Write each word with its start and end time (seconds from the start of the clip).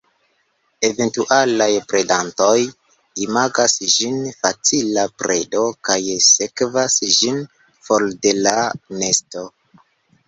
Eventualaj 0.87 1.67
predantoj 1.91 2.55
imagas 3.25 3.75
ĝin 3.97 4.17
facila 4.39 5.05
predo 5.21 5.63
kaj 5.91 6.01
sekvas 6.29 6.97
ĝin 7.19 7.41
for 7.89 8.07
de 8.27 8.37
la 8.43 8.57
nesto. 9.05 9.49